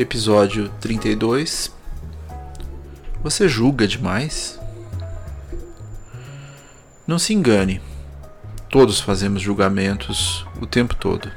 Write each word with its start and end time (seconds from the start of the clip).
Episódio 0.00 0.70
32 0.80 1.70
Você 3.22 3.46
julga 3.46 3.86
demais? 3.86 4.58
Não 7.06 7.18
se 7.18 7.34
engane, 7.34 7.82
todos 8.70 8.98
fazemos 8.98 9.42
julgamentos 9.42 10.46
o 10.58 10.64
tempo 10.64 10.94
todo. 10.94 11.30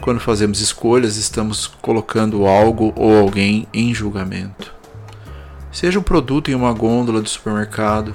Quando 0.00 0.18
fazemos 0.18 0.60
escolhas, 0.60 1.16
estamos 1.16 1.68
colocando 1.68 2.48
algo 2.48 2.92
ou 2.96 3.16
alguém 3.16 3.68
em 3.72 3.94
julgamento. 3.94 4.74
Seja 5.70 6.00
um 6.00 6.02
produto 6.02 6.50
em 6.50 6.56
uma 6.56 6.72
gôndola 6.72 7.22
do 7.22 7.28
supermercado, 7.28 8.12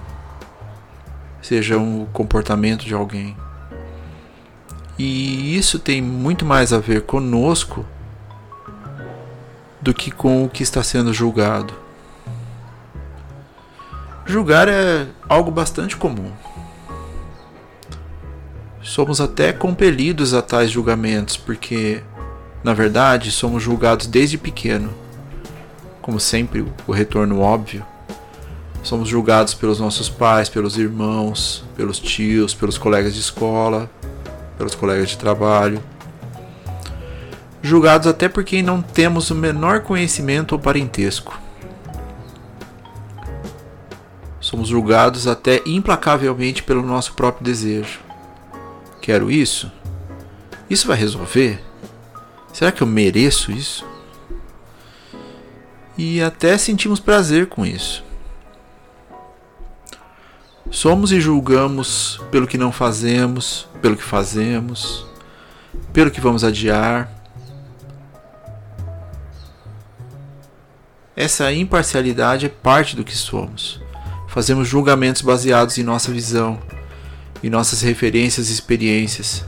seja 1.42 1.78
um 1.78 2.06
comportamento 2.08 2.84
de 2.84 2.94
alguém. 2.94 3.34
E 4.98 5.56
isso 5.58 5.80
tem 5.80 6.02
muito 6.02 6.46
mais 6.46 6.74
a 6.74 6.80
ver 6.80 7.04
conosco 7.04 7.86
do 9.82 9.94
que 9.94 10.12
com 10.12 10.44
o 10.44 10.50
que 10.50 10.64
está 10.64 10.84
sendo 10.84 11.14
julgado. 11.14 11.74
Julgar 14.26 14.68
é 14.68 15.08
algo 15.28 15.50
bastante 15.50 15.96
comum. 15.98 16.32
Somos 18.82 19.22
até 19.22 19.52
compelidos 19.52 20.34
a 20.34 20.42
tais 20.42 20.72
julgamentos, 20.72 21.38
porque, 21.38 22.04
na 22.64 22.74
verdade, 22.74 23.32
somos 23.32 23.64
julgados 23.64 24.08
desde 24.08 24.38
pequeno. 24.38 24.90
Como 26.02 26.20
sempre, 26.20 26.66
o 26.86 26.92
retorno 26.92 27.42
óbvio. 27.42 27.86
Somos 28.84 29.10
julgados 29.10 29.54
pelos 29.54 29.80
nossos 29.80 30.10
pais, 30.10 30.48
pelos 30.48 30.78
irmãos, 30.78 31.66
pelos 31.76 32.00
tios, 32.00 32.54
pelos 32.54 32.78
colegas 32.78 33.14
de 33.14 33.20
escola, 33.20 33.90
pelos 34.58 34.76
colegas 34.76 35.10
de 35.10 35.18
trabalho 35.18 35.82
julgados 37.62 38.08
até 38.08 38.30
por 38.30 38.44
quem 38.44 38.64
não 38.64 38.82
temos 38.82 39.30
o 39.30 39.36
menor 39.36 39.82
conhecimento 39.82 40.54
ou 40.54 40.60
parentesco. 40.60 41.40
Somos 44.40 44.70
julgados 44.70 45.28
até 45.28 45.62
implacavelmente 45.66 46.64
pelo 46.64 46.82
nosso 46.82 47.14
próprio 47.14 47.44
desejo. 47.44 48.00
Quero 49.02 49.30
isso? 49.30 49.72
Isso 50.70 50.88
vai 50.88 50.98
resolver? 50.98 51.62
Será 52.54 52.72
que 52.72 52.82
eu 52.82 52.88
mereço 52.88 53.52
isso? 53.52 53.86
E 55.98 56.22
até 56.22 56.58
sentimos 56.58 57.00
prazer 57.00 57.48
com 57.48 57.66
isso. 57.66 58.04
Somos 60.72 61.12
e 61.12 61.20
julgamos 61.20 62.22
pelo 62.32 62.48
que 62.48 62.58
não 62.58 62.72
fazemos, 62.72 63.68
pelo 63.82 63.98
que 63.98 64.04
fazemos, 64.04 65.06
pelo 65.92 66.12
que 66.12 66.22
vamos 66.22 66.44
adiar, 66.44 67.19
Essa 71.20 71.52
imparcialidade 71.52 72.46
é 72.46 72.50
parte 72.50 72.96
do 72.96 73.04
que 73.04 73.14
somos. 73.14 73.82
Fazemos 74.30 74.70
julgamentos 74.70 75.22
baseados 75.22 75.78
em 75.78 75.84
nossa 75.84 76.14
visão, 76.14 76.58
em 77.44 77.50
nossas 77.50 77.82
referências 77.82 78.50
e 78.50 78.54
experiências. 78.54 79.44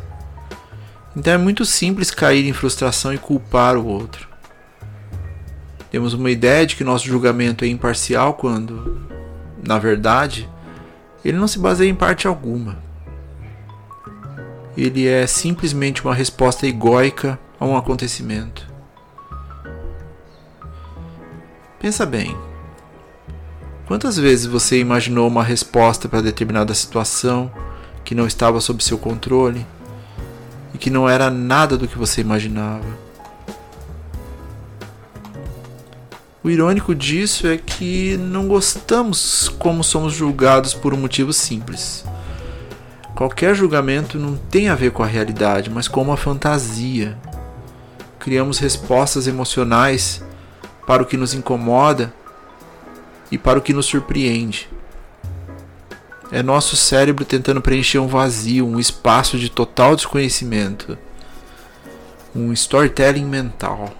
Então 1.16 1.32
é 1.32 1.38
muito 1.38 1.64
simples 1.64 2.12
cair 2.12 2.46
em 2.46 2.52
frustração 2.52 3.14
e 3.14 3.18
culpar 3.18 3.78
o 3.78 3.86
outro. 3.86 4.28
Temos 5.90 6.14
uma 6.14 6.30
ideia 6.30 6.68
de 6.68 6.76
que 6.76 6.84
nosso 6.84 7.08
julgamento 7.08 7.64
é 7.64 7.70
imparcial 7.70 8.34
quando, 8.34 9.08
na 9.66 9.80
verdade, 9.80 10.50
ele 11.24 11.38
não 11.38 11.48
se 11.48 11.58
baseia 11.58 11.90
em 11.90 11.96
parte 11.96 12.28
alguma. 12.28 12.80
Ele 14.76 15.08
é 15.08 15.26
simplesmente 15.26 16.04
uma 16.04 16.14
resposta 16.14 16.68
egóica 16.68 17.40
a 17.58 17.66
um 17.66 17.78
acontecimento. 17.78 18.71
Pensa 21.82 22.06
bem. 22.06 22.38
Quantas 23.88 24.16
vezes 24.16 24.46
você 24.46 24.80
imaginou 24.80 25.28
uma 25.28 25.44
resposta 25.44 26.08
para 26.08 26.22
determinada 26.22 26.76
situação 26.76 27.52
que 28.06 28.14
não 28.14 28.28
estava 28.28 28.62
sob 28.62 28.84
seu 28.84 29.00
controle 29.00 29.66
e 30.76 30.78
que 30.78 30.92
não 30.92 31.10
era 31.10 31.32
nada 31.32 31.76
do 31.76 31.88
que 31.88 31.98
você 31.98 32.22
imaginava? 32.22 32.86
O 36.44 36.52
irônico 36.52 36.94
disso 36.94 37.48
é 37.48 37.58
que 37.58 38.16
não 38.16 38.48
gostamos 38.48 39.50
como 39.50 39.84
somos 39.84 40.14
julgados 40.14 40.76
por 40.76 40.94
um 40.94 40.98
motivo 40.98 41.34
simples. 41.34 42.06
Qualquer 43.16 43.56
julgamento 43.56 44.20
não 44.20 44.36
tem 44.36 44.70
a 44.70 44.76
ver 44.76 44.92
com 44.92 45.02
a 45.02 45.08
realidade, 45.08 45.72
mas 45.72 45.88
com 45.88 46.04
uma 46.04 46.16
fantasia. 46.16 47.18
Criamos 48.20 48.60
respostas 48.60 49.26
emocionais 49.26 50.24
para 50.86 51.04
o 51.04 51.06
que 51.06 51.18
nos 51.18 51.34
incomoda 51.34 52.14
e 53.32 53.38
para 53.38 53.60
o 53.60 53.62
que 53.62 53.74
nos 53.74 53.86
surpreende. 53.86 54.70
É 56.32 56.42
nosso 56.42 56.78
cérebro 56.78 57.26
tentando 57.26 57.62
preencher 57.62 58.00
um 58.00 58.08
vazio, 58.08 58.66
um 58.66 58.80
espaço 58.80 59.38
de 59.38 59.50
total 59.50 59.96
desconhecimento, 59.96 60.98
um 62.34 62.54
storytelling 62.54 63.26
mental. 63.26 63.94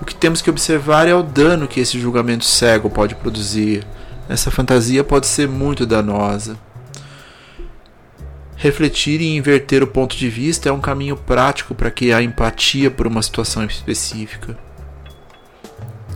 O 0.00 0.04
que 0.04 0.14
temos 0.14 0.40
que 0.40 0.48
observar 0.48 1.06
é 1.06 1.14
o 1.14 1.22
dano 1.22 1.68
que 1.68 1.80
esse 1.80 2.00
julgamento 2.00 2.46
cego 2.46 2.88
pode 2.88 3.14
produzir. 3.14 3.86
Essa 4.28 4.50
fantasia 4.50 5.04
pode 5.04 5.26
ser 5.26 5.46
muito 5.46 5.84
danosa. 5.84 6.58
Refletir 8.60 9.20
e 9.20 9.36
inverter 9.36 9.84
o 9.84 9.86
ponto 9.86 10.16
de 10.16 10.28
vista 10.28 10.68
é 10.68 10.72
um 10.72 10.80
caminho 10.80 11.16
prático 11.16 11.76
para 11.76 11.92
criar 11.92 12.24
empatia 12.24 12.90
por 12.90 13.06
uma 13.06 13.22
situação 13.22 13.64
específica. 13.64 14.58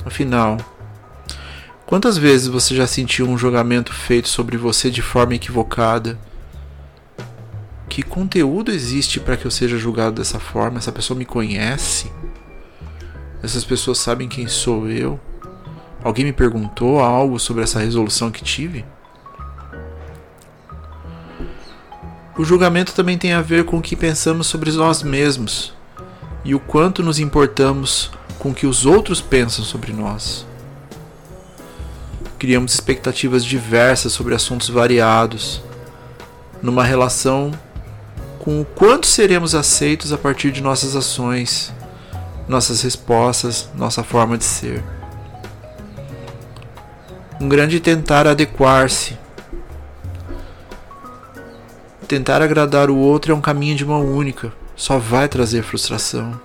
Afinal, 0.05 0.57
quantas 1.87 2.19
vezes 2.19 2.49
você 2.49 2.75
já 2.75 2.85
sentiu 2.85 3.29
um 3.29 3.39
julgamento 3.39 3.95
feito 3.95 4.29
sobre 4.29 4.57
você 4.57 4.91
de 4.91 5.01
forma 5.01 5.37
equivocada? 5.37 6.19
Que 7.89 8.03
conteúdo 8.03 8.73
existe 8.73 9.21
para 9.21 9.37
que 9.37 9.47
eu 9.47 9.51
seja 9.51 9.79
julgado 9.79 10.17
dessa 10.17 10.41
forma? 10.41 10.79
Essa 10.79 10.91
pessoa 10.91 11.17
me 11.17 11.25
conhece? 11.25 12.11
Essas 13.41 13.65
pessoas 13.65 13.99
sabem 13.99 14.29
quem 14.29 14.49
sou 14.49 14.89
eu? 14.89 15.21
Alguém 16.03 16.25
me 16.25 16.33
perguntou 16.33 16.99
algo 16.99 17.39
sobre 17.39 17.63
essa 17.63 17.79
resolução 17.79 18.33
que 18.33 18.43
tive? 18.43 18.85
O 22.37 22.45
julgamento 22.45 22.95
também 22.95 23.19
tem 23.19 23.35
a 23.35 23.43
ver 23.43 23.65
com 23.65 23.77
o 23.77 23.83
que 23.83 23.95
pensamos 23.95 24.47
sobre 24.47 24.73
nós 24.73 25.03
mesmos 25.03 25.75
e 26.45 26.55
o 26.55 26.61
quanto 26.61 27.03
nos 27.03 27.19
importamos 27.19 28.11
com 28.39 28.51
o 28.51 28.55
que 28.55 28.67
os 28.67 28.87
outros 28.87 29.21
pensam 29.21 29.63
sobre 29.63 29.93
nós. 29.93 30.47
Criamos 32.39 32.73
expectativas 32.73 33.45
diversas 33.45 34.13
sobre 34.13 34.35
assuntos 34.35 34.71
variados, 34.71 35.63
numa 36.63 36.83
relação 36.83 37.53
com 38.39 38.63
o 38.63 38.65
quanto 38.65 39.07
seremos 39.07 39.55
aceitos 39.55 40.11
a 40.11 40.19
partir 40.19 40.51
de 40.51 40.63
nossas 40.63 40.97
ações, 40.97 41.73
nossas 42.49 42.81
respostas, 42.81 43.69
nossa 43.77 44.03
forma 44.03 44.39
de 44.39 44.45
ser. 44.45 44.83
Um 47.39 47.49
grande 47.49 47.79
tentar 47.79 48.27
adequar-se 48.27 49.22
tentar 52.13 52.43
agradar 52.43 52.91
o 52.91 52.99
outro 52.99 53.33
é 53.33 53.35
um 53.35 53.41
caminho 53.41 53.75
de 53.75 53.87
mão 53.87 54.05
única, 54.05 54.53
só 54.77 54.99
vai 54.99 55.27
trazer 55.31 55.63
frustração. 55.63 56.39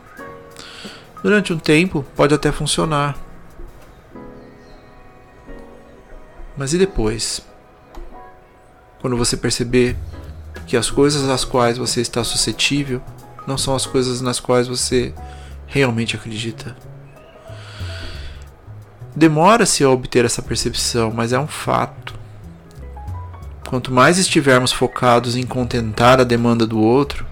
Durante 1.22 1.52
um 1.52 1.60
tempo 1.60 2.06
pode 2.16 2.34
até 2.34 2.54
funcionar. 2.54 3.18
Mas 6.56 6.74
e 6.74 6.78
depois? 6.78 7.46
Quando 9.02 9.18
você 9.18 9.36
perceber 9.36 9.98
que 10.66 10.78
as 10.78 10.90
coisas 10.90 11.30
às 11.30 11.44
quais 11.44 11.78
você 11.78 12.00
está 12.00 12.24
suscetível 12.24 13.02
não 13.46 13.58
são 13.58 13.76
as 13.76 13.86
coisas 13.86 14.22
nas 14.22 14.40
quais 14.40 14.70
você 14.70 15.14
realmente 15.66 16.16
acredita. 16.16 16.78
Demora-se 19.14 19.84
a 19.84 19.90
obter 19.90 20.24
essa 20.24 20.42
percepção, 20.42 21.12
mas 21.12 21.34
é 21.34 21.40
um 21.40 21.48
fato. 21.48 22.07
Quanto 23.68 23.92
mais 23.92 24.18
estivermos 24.18 24.72
focados 24.72 25.36
em 25.36 25.46
contentar 25.46 26.22
a 26.22 26.24
demanda 26.24 26.66
do 26.66 26.80
outro, 26.80 27.26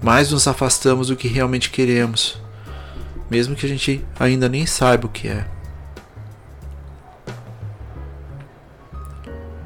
mais 0.00 0.30
nos 0.30 0.46
afastamos 0.46 1.08
do 1.08 1.16
que 1.16 1.26
realmente 1.26 1.70
queremos, 1.70 2.40
mesmo 3.28 3.56
que 3.56 3.66
a 3.66 3.68
gente 3.68 4.06
ainda 4.18 4.48
nem 4.48 4.64
saiba 4.64 5.06
o 5.06 5.10
que 5.10 5.26
é. 5.26 5.44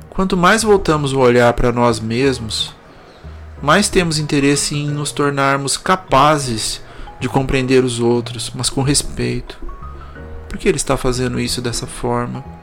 Quanto 0.09 0.39
mais 0.39 0.63
voltamos 0.63 1.13
o 1.13 1.19
olhar 1.19 1.53
para 1.53 1.71
nós 1.71 2.01
mesmos, 2.01 2.75
mais 3.63 3.91
temos 3.91 4.19
interesse 4.19 4.75
em 4.75 4.89
nos 4.89 5.13
tornarmos 5.13 5.77
capazes 5.77 6.81
de 7.21 7.29
compreender 7.29 7.85
os 7.85 8.01
outros, 8.01 8.51
mas 8.55 8.71
com 8.71 8.81
respeito. 8.81 9.61
Por 10.49 10.57
que 10.57 10.67
ele 10.67 10.79
está 10.79 10.97
fazendo 10.97 11.39
isso 11.39 11.61
dessa 11.61 11.87
forma? 11.87 12.58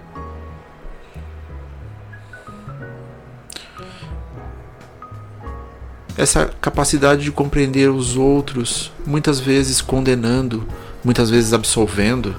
Essa 6.18 6.46
capacidade 6.62 7.24
de 7.24 7.32
compreender 7.32 7.90
os 7.90 8.16
outros, 8.16 8.92
muitas 9.06 9.40
vezes 9.40 9.82
condenando, 9.82 10.66
muitas 11.04 11.30
vezes 11.30 11.52
absolvendo, 11.52 12.36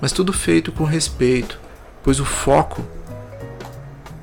mas 0.00 0.12
tudo 0.12 0.32
feito 0.32 0.70
com 0.70 0.84
respeito, 0.84 1.58
pois 2.02 2.20
o 2.20 2.24
foco 2.24 2.84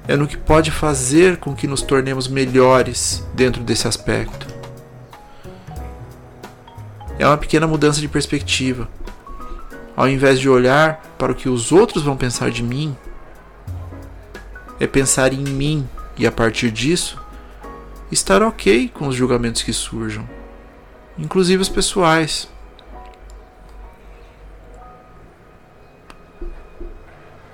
é 0.08 0.16
no 0.16 0.28
que 0.28 0.38
pode 0.38 0.72
fazer 0.72 1.38
com 1.38 1.56
que 1.56 1.68
nos 1.68 1.82
tornemos 1.82 2.28
melhores 2.28 3.26
dentro 3.34 3.64
desse 3.64 3.88
aspecto. 3.88 4.48
É 7.18 7.26
uma 7.26 7.38
pequena 7.38 7.68
mudança 7.68 8.00
de 8.00 8.08
perspectiva. 8.08 8.90
Ao 9.96 10.08
invés 10.08 10.40
de 10.40 10.50
olhar 10.50 11.02
para 11.18 11.32
o 11.32 11.36
que 11.36 11.50
os 11.50 11.72
outros 11.72 12.04
vão 12.04 12.18
pensar 12.18 12.50
de 12.50 12.64
mim, 12.64 12.96
é 14.82 14.88
pensar 14.88 15.32
em 15.32 15.44
mim 15.44 15.88
e 16.18 16.26
a 16.26 16.32
partir 16.32 16.72
disso 16.72 17.24
estar 18.12 18.42
ok 18.42 18.90
com 18.90 19.08
os 19.08 19.16
julgamentos 19.16 19.62
que 19.62 19.72
surjam, 19.72 20.28
inclusive 21.20 21.62
os 21.62 21.70
pessoais. 21.70 22.50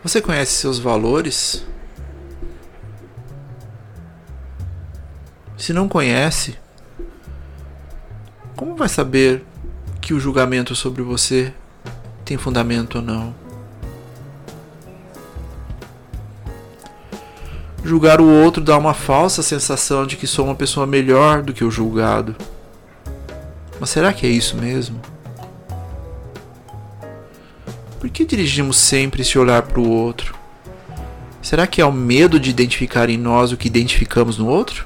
Você 0.01 0.21
conhece 0.21 0.53
seus 0.53 0.79
valores? 0.79 1.65
Se 5.57 5.73
não 5.73 5.89
conhece, 5.89 6.57
como 8.56 8.73
vai 8.73 8.88
saber 8.88 9.44
que 10.00 10.13
o 10.13 10.19
julgamento 10.19 10.73
sobre 10.77 11.01
você 11.03 11.53
tem 12.23 12.38
fundamento 12.38 13.00
ou 13.00 13.01
não? 13.01 13.46
Julgar 17.87 18.19
o 18.19 18.29
outro 18.29 18.61
dá 18.61 18.77
uma 18.77 18.93
falsa 18.93 19.41
sensação 19.41 20.05
de 20.05 20.17
que 20.17 20.27
sou 20.27 20.43
uma 20.43 20.55
pessoa 20.55 20.85
melhor 20.85 21.41
do 21.41 21.53
que 21.53 21.63
o 21.63 21.71
julgado. 21.71 22.35
Mas 23.79 23.91
será 23.91 24.11
que 24.11 24.27
é 24.27 24.29
isso 24.29 24.57
mesmo? 24.57 24.99
Por 27.97 28.09
que 28.09 28.25
dirigimos 28.25 28.75
sempre 28.75 29.21
esse 29.21 29.39
olhar 29.39 29.61
para 29.61 29.79
o 29.79 29.89
outro? 29.89 30.35
Será 31.41 31.65
que 31.65 31.79
é 31.79 31.85
o 31.85 31.93
medo 31.93 32.41
de 32.41 32.49
identificar 32.49 33.09
em 33.09 33.17
nós 33.17 33.53
o 33.53 33.57
que 33.57 33.69
identificamos 33.69 34.37
no 34.37 34.49
outro? 34.49 34.85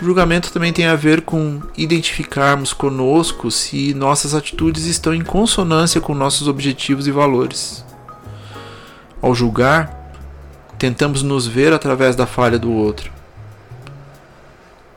O 0.00 0.04
julgamento 0.04 0.52
também 0.52 0.72
tem 0.72 0.86
a 0.86 0.94
ver 0.94 1.22
com 1.22 1.60
identificarmos 1.76 2.72
conosco 2.72 3.50
se 3.50 3.92
nossas 3.92 4.36
atitudes 4.36 4.84
estão 4.84 5.12
em 5.12 5.24
consonância 5.24 6.00
com 6.00 6.14
nossos 6.14 6.46
objetivos 6.46 7.08
e 7.08 7.10
valores. 7.10 7.89
Ao 9.22 9.34
julgar, 9.34 10.12
tentamos 10.78 11.22
nos 11.22 11.46
ver 11.46 11.72
através 11.72 12.16
da 12.16 12.26
falha 12.26 12.58
do 12.58 12.72
outro. 12.72 13.12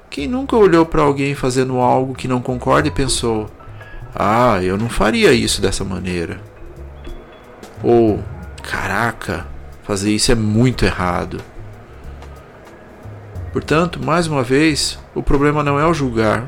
Quem 0.10 0.28
nunca 0.28 0.56
olhou 0.56 0.86
para 0.86 1.02
alguém 1.02 1.34
fazendo 1.34 1.80
algo 1.80 2.14
que 2.14 2.28
não 2.28 2.42
concorda 2.42 2.88
e 2.88 2.92
pensou: 2.92 3.50
Ah, 4.16 4.62
eu 4.62 4.78
não 4.78 4.88
faria 4.88 5.34
isso 5.34 5.62
dessa 5.62 5.84
maneira? 5.84 6.40
Ou, 7.82 8.24
caraca, 8.62 9.46
fazer 9.84 10.12
isso 10.12 10.32
é 10.32 10.36
muito 10.36 10.86
errado. 10.86 11.42
Portanto, 13.52 14.04
mais 14.04 14.26
uma 14.26 14.42
vez, 14.42 14.98
o 15.14 15.22
problema 15.22 15.64
não 15.64 15.80
é 15.80 15.86
o 15.86 15.94
julgar, 15.94 16.48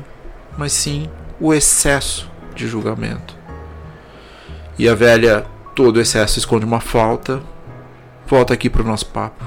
mas 0.56 0.72
sim 0.72 1.08
o 1.38 1.52
excesso 1.52 2.30
de 2.54 2.66
julgamento. 2.66 3.36
E 4.78 4.88
a 4.88 4.94
velha 4.94 5.44
todo 5.74 6.00
excesso 6.00 6.38
esconde 6.38 6.64
uma 6.64 6.80
falta, 6.80 7.40
volta 8.26 8.52
aqui 8.52 8.68
para 8.68 8.82
o 8.82 8.86
nosso 8.86 9.06
papo. 9.06 9.44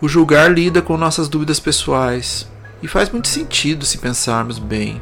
O 0.00 0.08
julgar 0.08 0.50
lida 0.50 0.80
com 0.80 0.96
nossas 0.96 1.28
dúvidas 1.28 1.60
pessoais 1.60 2.48
e 2.82 2.88
faz 2.88 3.10
muito 3.10 3.28
sentido 3.28 3.84
se 3.84 3.98
pensarmos 3.98 4.58
bem. 4.58 5.00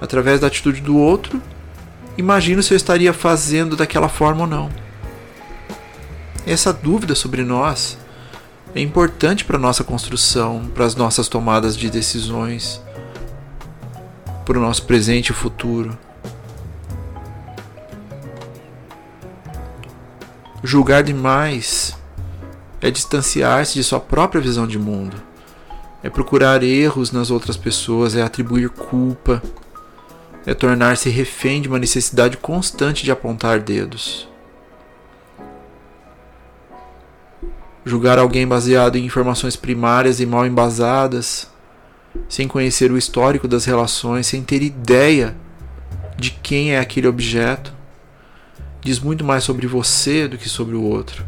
Através 0.00 0.40
da 0.40 0.46
atitude 0.46 0.80
do 0.80 0.96
outro, 0.96 1.42
imagino 2.16 2.62
se 2.62 2.72
eu 2.72 2.76
estaria 2.76 3.12
fazendo 3.12 3.76
daquela 3.76 4.08
forma 4.08 4.42
ou 4.42 4.46
não. 4.46 4.70
Essa 6.46 6.72
dúvida 6.72 7.14
sobre 7.14 7.42
nós 7.44 7.98
é 8.74 8.80
importante 8.80 9.44
para 9.44 9.58
nossa 9.58 9.84
construção, 9.84 10.70
para 10.74 10.84
as 10.84 10.94
nossas 10.94 11.28
tomadas 11.28 11.76
de 11.76 11.90
decisões, 11.90 12.80
para 14.44 14.58
o 14.58 14.60
nosso 14.60 14.84
presente 14.84 15.30
e 15.30 15.34
futuro. 15.34 15.96
Julgar 20.64 21.02
demais 21.02 21.96
é 22.80 22.88
distanciar-se 22.88 23.74
de 23.74 23.82
sua 23.82 23.98
própria 23.98 24.40
visão 24.40 24.64
de 24.64 24.78
mundo, 24.78 25.16
é 26.04 26.08
procurar 26.08 26.62
erros 26.62 27.10
nas 27.10 27.32
outras 27.32 27.56
pessoas, 27.56 28.14
é 28.14 28.22
atribuir 28.22 28.68
culpa, 28.68 29.42
é 30.46 30.54
tornar-se 30.54 31.10
refém 31.10 31.60
de 31.60 31.68
uma 31.68 31.80
necessidade 31.80 32.36
constante 32.36 33.02
de 33.02 33.10
apontar 33.10 33.58
dedos. 33.58 34.28
Julgar 37.84 38.16
alguém 38.16 38.46
baseado 38.46 38.94
em 38.94 39.04
informações 39.04 39.56
primárias 39.56 40.20
e 40.20 40.26
mal 40.26 40.46
embasadas, 40.46 41.50
sem 42.28 42.46
conhecer 42.46 42.92
o 42.92 42.98
histórico 42.98 43.48
das 43.48 43.64
relações, 43.64 44.28
sem 44.28 44.44
ter 44.44 44.62
ideia 44.62 45.34
de 46.16 46.30
quem 46.30 46.72
é 46.74 46.78
aquele 46.78 47.08
objeto, 47.08 47.74
diz 48.82 49.00
muito 49.00 49.24
mais 49.24 49.44
sobre 49.44 49.66
você 49.66 50.28
do 50.28 50.36
que 50.36 50.48
sobre 50.48 50.74
o 50.74 50.82
outro 50.82 51.24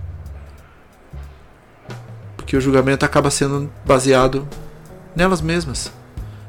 porque 2.55 2.59
o 2.59 2.61
julgamento 2.61 3.05
acaba 3.05 3.31
sendo 3.31 3.69
baseado 3.85 4.47
nelas 5.17 5.41
mesmas, 5.41 5.91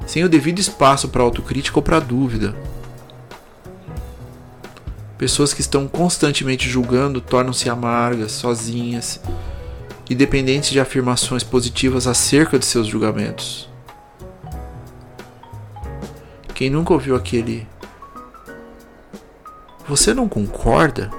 sem 0.05 0.23
o 0.23 0.29
devido 0.29 0.59
espaço 0.59 1.07
para 1.07 1.23
autocrítica 1.23 1.79
ou 1.79 1.81
para 1.81 1.99
dúvida. 1.99 2.55
Pessoas 5.17 5.51
que 5.51 5.61
estão 5.61 5.87
constantemente 5.87 6.69
julgando 6.69 7.21
tornam-se 7.21 7.69
amargas, 7.69 8.33
sozinhas 8.33 9.19
e 10.07 10.13
dependentes 10.13 10.69
de 10.69 10.79
afirmações 10.79 11.43
positivas 11.43 12.05
acerca 12.05 12.59
de 12.59 12.65
seus 12.65 12.85
julgamentos. 12.85 13.67
Quem 16.53 16.69
nunca 16.69 16.93
ouviu 16.93 17.15
aquele 17.15 17.65
Você 19.87 20.13
não 20.13 20.27
concorda? 20.27 21.11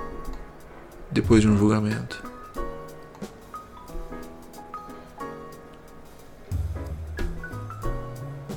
depois 1.11 1.41
de 1.41 1.49
um 1.49 1.57
julgamento? 1.57 2.23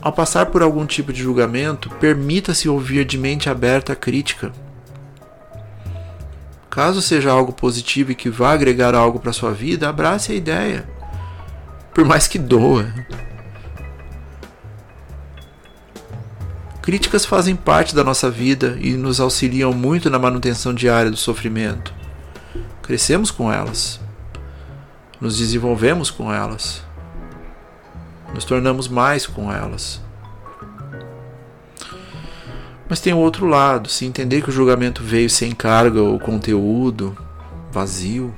Ao 0.02 0.14
passar 0.14 0.48
por 0.48 0.62
algum 0.62 0.86
tipo 0.86 1.12
de 1.12 1.22
julgamento, 1.22 1.90
permita-se 1.96 2.70
ouvir 2.70 3.06
de 3.06 3.18
mente 3.18 3.50
aberta 3.50 3.94
a 3.94 3.96
crítica. 3.96 4.52
Caso 6.70 7.02
seja 7.02 7.32
algo 7.32 7.52
positivo 7.52 8.12
e 8.12 8.16
que 8.16 8.30
vá 8.30 8.54
agregar 8.54 8.96
algo 8.96 9.20
para 9.20 9.34
sua 9.34 9.52
vida, 9.52 9.90
abrace 9.90 10.32
a 10.32 10.36
ideia, 10.36 10.88
por 11.94 12.06
mais 12.06 12.28
que 12.28 12.40
doa. 12.40 12.94
Críticas 16.90 17.24
fazem 17.24 17.56
parte 17.56 17.94
da 17.94 18.04
nossa 18.04 18.32
vida 18.32 18.76
e 18.82 18.94
nos 18.94 19.20
auxiliam 19.20 19.72
muito 19.72 20.10
na 20.10 20.18
manutenção 20.18 20.74
diária 20.74 21.12
do 21.12 21.18
sofrimento. 21.18 21.94
Crescemos 22.82 23.30
com 23.30 23.54
elas, 23.54 24.00
nos 25.22 25.38
desenvolvemos 25.38 26.10
com 26.10 26.34
elas 26.34 26.82
nos 28.34 28.44
tornamos 28.44 28.88
mais 28.88 29.28
com 29.28 29.54
elas. 29.54 30.02
Mas 32.90 33.00
tem 33.00 33.14
o 33.14 33.18
outro 33.18 33.46
lado, 33.46 33.88
se 33.88 34.06
entender 34.06 34.42
que 34.42 34.50
o 34.50 34.52
julgamento 34.52 35.04
veio 35.04 35.30
sem 35.30 35.52
carga 35.52 36.02
ou 36.02 36.20
conteúdo, 36.20 37.16
vazio, 37.72 38.34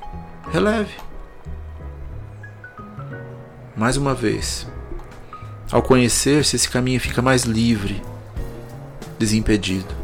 releve. 0.50 0.94
Mais 3.74 3.96
uma 3.96 4.14
vez, 4.14 4.66
ao 5.70 5.82
conhecer-se, 5.82 6.54
esse 6.54 6.68
caminho 6.68 7.00
fica 7.00 7.22
mais 7.22 7.44
livre, 7.44 8.02
desimpedido. 9.22 9.94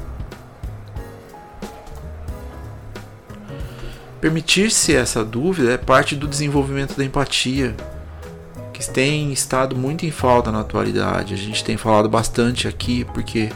Permitir-se 4.21 4.95
essa 4.95 5.25
dúvida 5.25 5.73
é 5.73 5.77
parte 5.77 6.15
do 6.15 6.29
desenvolvimento 6.29 6.97
da 6.97 7.05
empatia, 7.05 7.75
que 8.73 8.89
tem 8.89 9.33
estado 9.33 9.75
muito 9.75 10.07
em 10.07 10.11
falta 10.13 10.53
na 10.53 10.61
atualidade. 10.61 11.35
A 11.35 11.37
gente 11.37 11.65
tem 11.65 11.77
falado 11.77 12.09
bastante 12.09 12.69
aqui 12.69 13.05
porque 13.07 13.51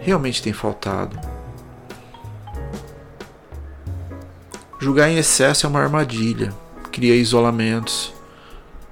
realmente 0.00 0.40
tem 0.40 0.52
faltado. 0.52 1.18
Julgar 4.78 5.10
em 5.10 5.16
excesso 5.16 5.66
é 5.66 5.68
uma 5.68 5.80
armadilha, 5.80 6.52
cria 6.92 7.16
isolamentos, 7.16 8.12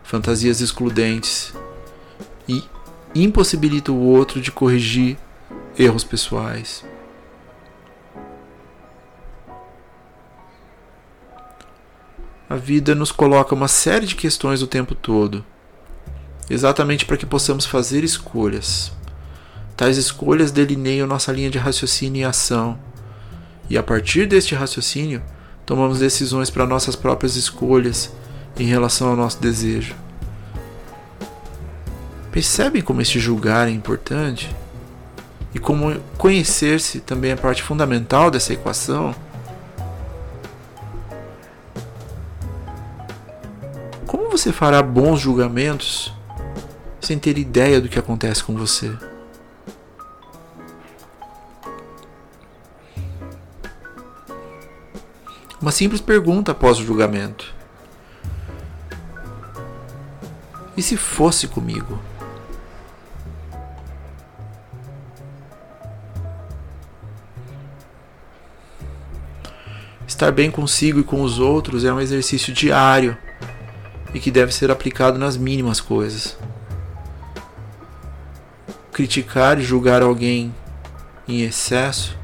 fantasias 0.03 0.61
excludentes 0.61 1.55
e 2.49 2.65
impossibilita 3.15 3.93
o 3.93 4.01
outro 4.01 4.41
de 4.41 4.51
corrigir 4.51 5.17
erros 5.79 6.05
pessoais. 6.05 6.85
A 12.49 12.57
vida 12.57 12.95
nos 12.95 13.11
coloca 13.11 13.55
uma 13.55 13.69
série 13.69 14.05
de 14.05 14.15
questões 14.15 14.61
o 14.61 14.67
tempo 14.67 14.95
todo, 14.95 15.43
exatamente 16.51 17.07
para 17.07 17.17
que 17.17 17.25
possamos 17.25 17.65
fazer 17.65 18.05
escolhas. 18.05 18.93
Tais 19.75 19.97
escolhas 19.97 20.51
delineiam 20.51 21.07
nossa 21.07 21.33
linha 21.33 21.49
de 21.49 21.57
raciocínio 21.57 22.21
e 22.21 22.25
ação, 22.25 22.79
e 23.71 23.79
a 23.79 23.83
partir 23.83 24.27
deste 24.27 24.55
raciocínio, 24.55 25.23
tomamos 25.65 25.99
decisões 25.99 26.51
para 26.51 26.67
nossas 26.67 26.95
próprias 26.95 27.37
escolhas 27.37 28.13
em 28.59 28.67
relação 28.67 29.09
ao 29.09 29.17
nosso 29.17 29.41
desejo. 29.41 29.95
Percebem 32.31 32.83
como 32.83 33.01
este 33.01 33.19
julgar 33.19 33.67
é 33.67 33.71
importante? 33.71 34.55
E 35.55 35.59
como 35.59 36.01
conhecer-se 36.17 37.01
também 37.01 37.33
é 37.33 37.37
parte 37.37 37.63
fundamental 37.63 38.31
dessa 38.31 38.53
equação? 38.53 39.15
Como 44.07 44.31
você 44.31 44.51
fará 44.51 44.83
bons 44.83 45.21
julgamentos 45.21 46.13
sem 47.01 47.19
ter 47.19 47.37
ideia 47.37 47.81
do 47.81 47.89
que 47.89 47.99
acontece 47.99 48.43
com 48.43 48.57
você? 48.57 48.97
Uma 55.61 55.71
simples 55.71 56.01
pergunta 56.01 56.53
após 56.53 56.81
o 56.81 56.85
julgamento. 56.85 57.55
E 60.77 60.83
se 60.83 60.97
fosse 60.97 61.47
comigo? 61.47 62.01
Estar 70.23 70.31
bem 70.31 70.53
consigo 70.53 71.01
e 71.01 71.03
com 71.03 71.23
os 71.23 71.41
outros 71.41 71.85
é 71.85 71.93
um 71.93 71.99
exercício 71.99 72.53
diário 72.53 73.19
e 74.15 74.21
que 74.21 74.31
deve 74.31 74.55
ser 74.55 74.71
aplicado 74.71 75.19
nas 75.19 75.37
mínimas 75.37 75.81
coisas. 75.81 76.39
Criticar 78.93 79.59
e 79.59 79.63
julgar 79.63 80.01
alguém 80.01 80.55
em 81.27 81.43
excesso 81.43 82.17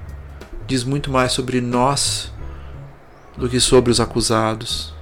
diz 0.64 0.84
muito 0.84 1.10
mais 1.10 1.32
sobre 1.32 1.60
nós 1.60 2.32
do 3.36 3.48
que 3.48 3.58
sobre 3.58 3.90
os 3.90 3.98
acusados. 3.98 4.94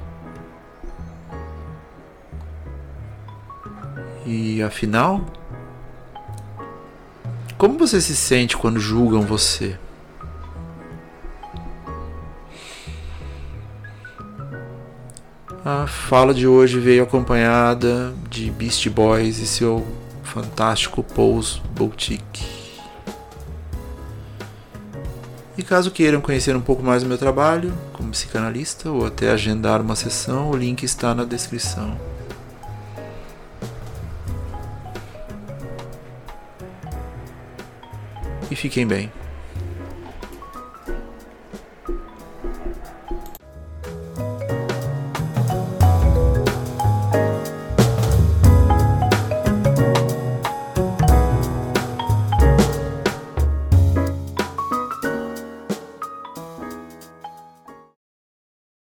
E 4.24 4.62
afinal, 4.62 5.22
como 7.58 7.76
você 7.76 8.00
se 8.00 8.16
sente 8.16 8.56
quando 8.56 8.80
julgam 8.80 9.20
você? 9.20 9.78
A 15.68 15.84
fala 15.84 16.32
de 16.32 16.46
hoje 16.46 16.78
veio 16.78 17.02
acompanhada 17.02 18.14
de 18.30 18.52
Beast 18.52 18.88
Boys 18.88 19.38
e 19.38 19.46
seu 19.48 19.84
fantástico 20.22 21.02
Pose 21.02 21.60
Boutique. 21.74 22.46
E 25.58 25.64
caso 25.64 25.90
queiram 25.90 26.20
conhecer 26.20 26.54
um 26.54 26.60
pouco 26.60 26.84
mais 26.84 27.02
do 27.02 27.08
meu 27.08 27.18
trabalho 27.18 27.76
como 27.92 28.12
psicanalista 28.12 28.92
ou 28.92 29.06
até 29.06 29.32
agendar 29.32 29.80
uma 29.80 29.96
sessão, 29.96 30.52
o 30.52 30.56
link 30.56 30.84
está 30.84 31.12
na 31.16 31.24
descrição. 31.24 31.98
E 38.48 38.54
fiquem 38.54 38.86
bem. 38.86 39.10